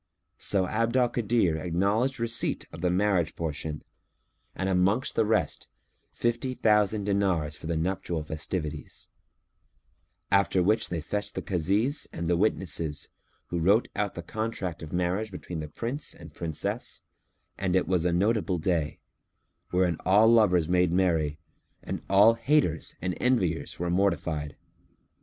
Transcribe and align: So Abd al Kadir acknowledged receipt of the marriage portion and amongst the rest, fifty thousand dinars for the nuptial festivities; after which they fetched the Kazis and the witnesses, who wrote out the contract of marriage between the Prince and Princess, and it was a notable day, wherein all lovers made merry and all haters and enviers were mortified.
So 0.39 0.65
Abd 0.65 0.97
al 0.97 1.09
Kadir 1.09 1.57
acknowledged 1.59 2.19
receipt 2.19 2.65
of 2.71 2.81
the 2.81 2.89
marriage 2.89 3.35
portion 3.35 3.83
and 4.55 4.67
amongst 4.67 5.13
the 5.13 5.27
rest, 5.27 5.67
fifty 6.11 6.55
thousand 6.55 7.03
dinars 7.03 7.55
for 7.55 7.67
the 7.67 7.77
nuptial 7.77 8.23
festivities; 8.23 9.09
after 10.31 10.63
which 10.63 10.89
they 10.89 11.01
fetched 11.01 11.35
the 11.35 11.43
Kazis 11.43 12.07
and 12.11 12.27
the 12.27 12.35
witnesses, 12.35 13.09
who 13.49 13.59
wrote 13.59 13.89
out 13.95 14.15
the 14.15 14.23
contract 14.23 14.81
of 14.81 14.91
marriage 14.91 15.29
between 15.29 15.59
the 15.59 15.67
Prince 15.69 16.15
and 16.15 16.33
Princess, 16.33 17.03
and 17.55 17.75
it 17.75 17.87
was 17.87 18.03
a 18.03 18.11
notable 18.11 18.57
day, 18.57 18.97
wherein 19.69 19.97
all 20.03 20.27
lovers 20.27 20.67
made 20.67 20.91
merry 20.91 21.37
and 21.83 22.01
all 22.09 22.33
haters 22.33 22.95
and 23.03 23.13
enviers 23.21 23.77
were 23.77 23.91
mortified. 23.91 24.55